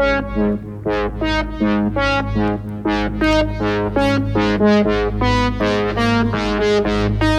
[0.00, 0.30] Thank
[7.22, 7.29] you.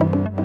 [0.00, 0.39] Bye.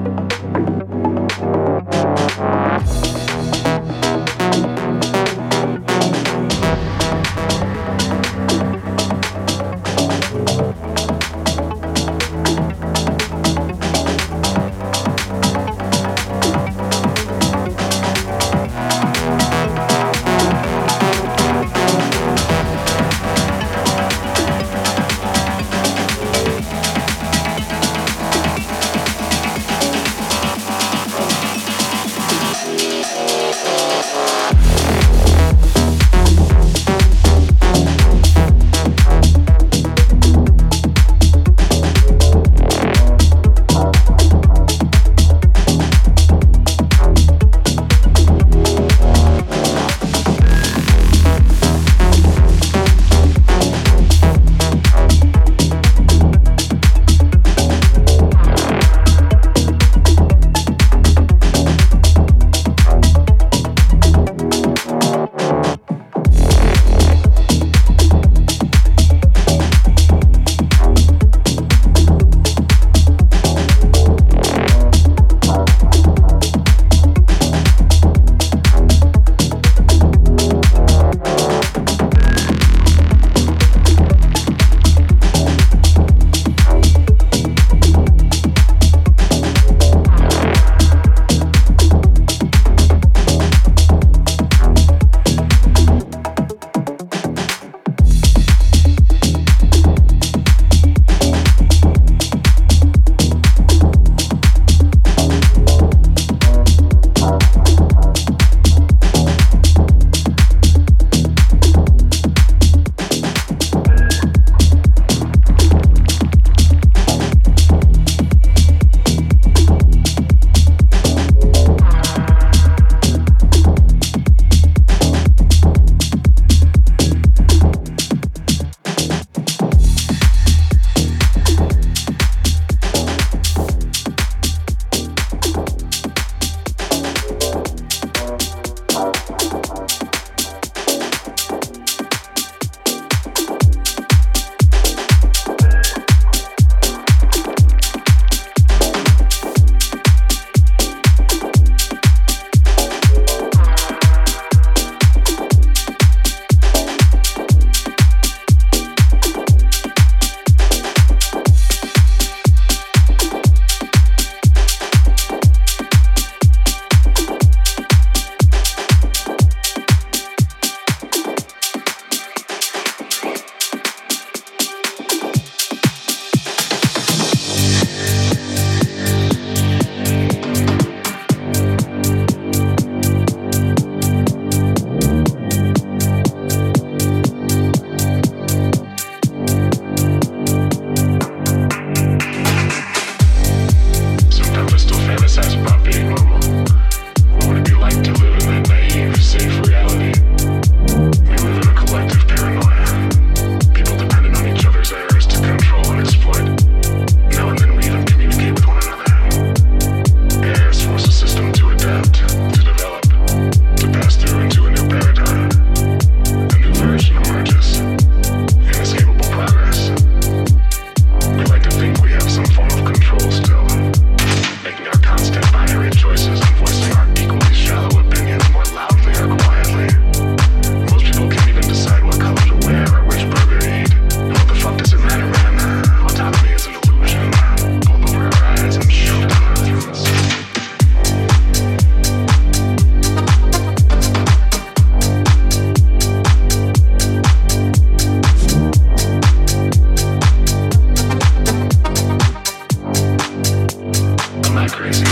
[254.67, 255.05] Crazy?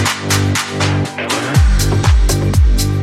[1.17, 3.02] Am I?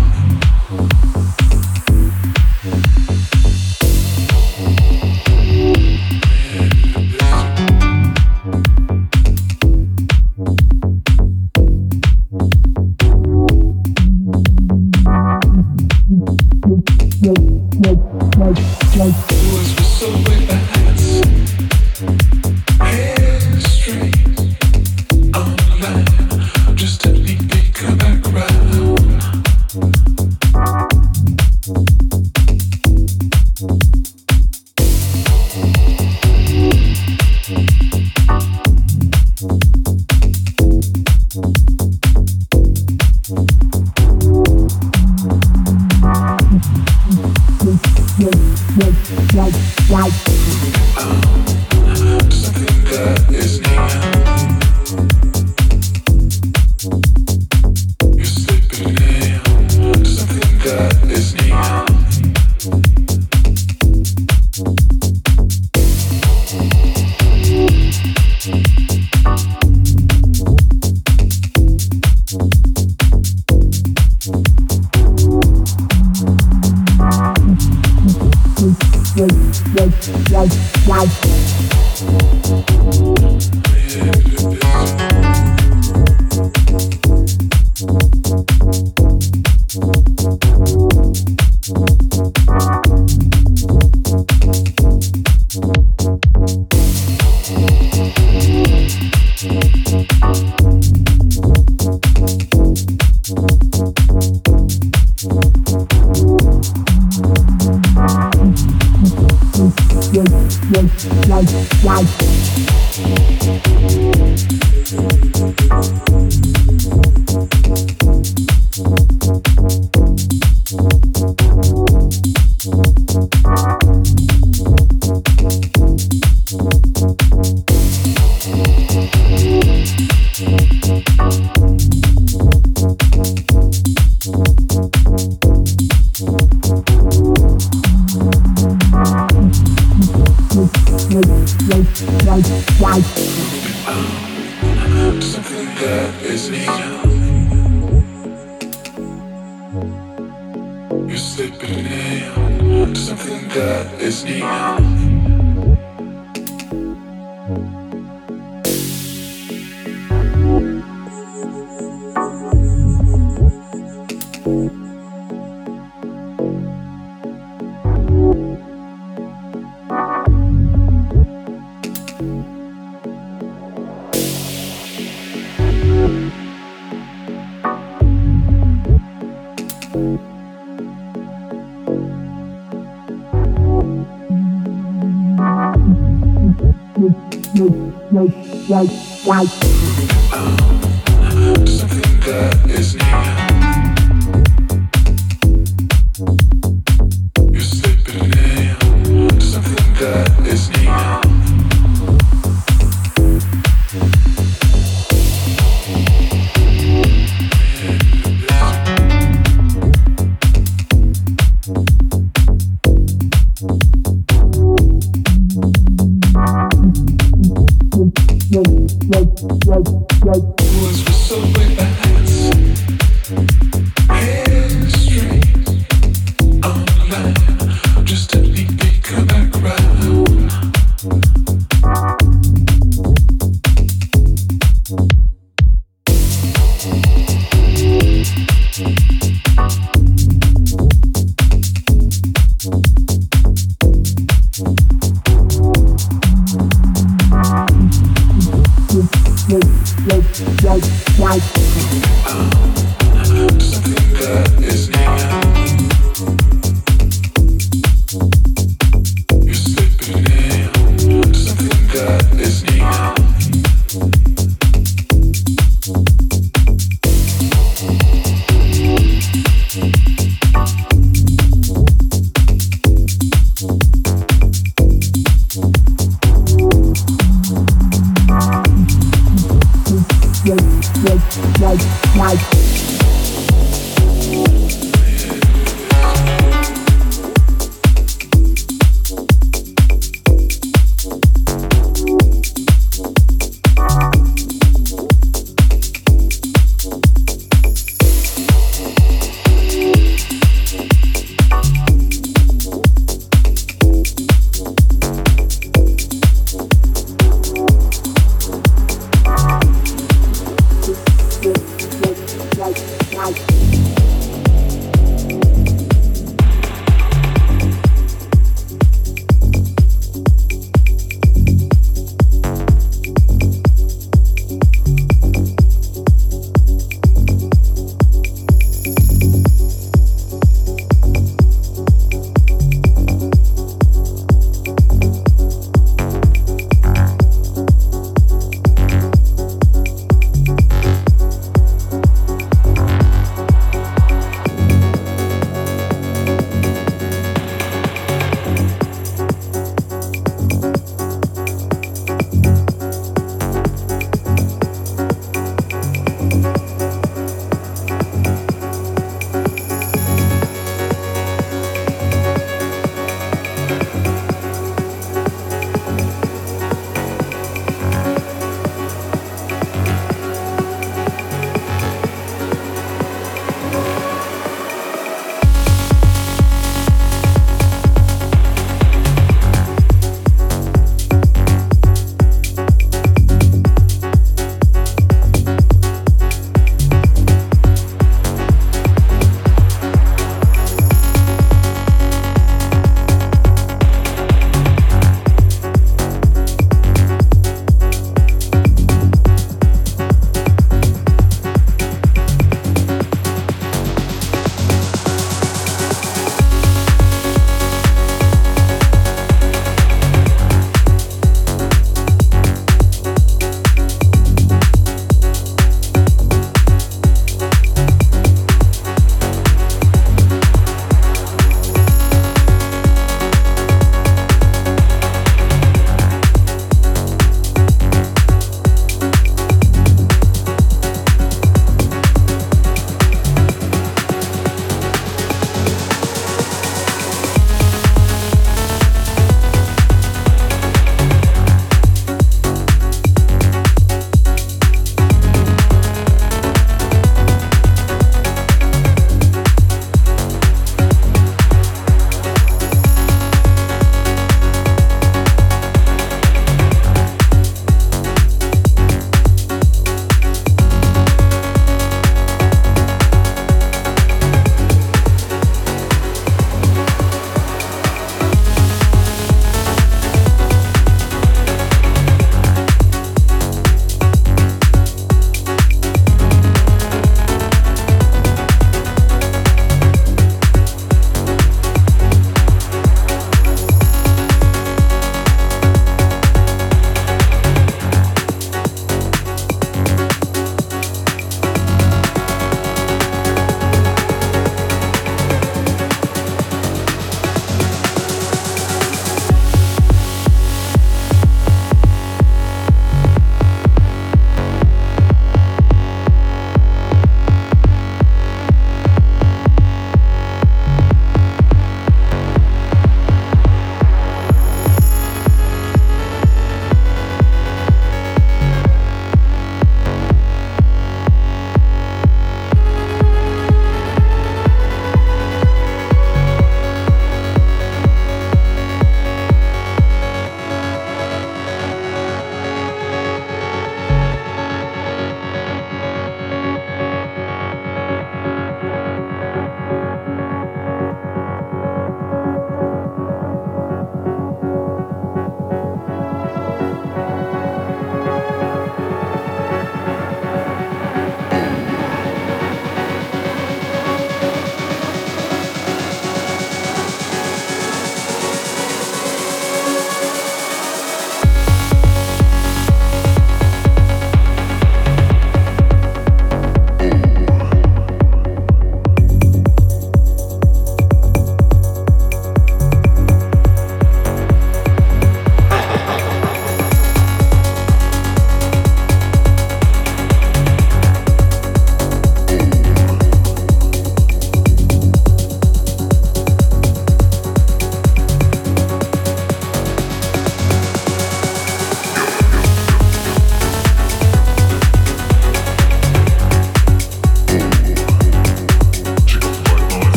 [250.63, 250.79] Wow,
[251.19, 251.70] wow.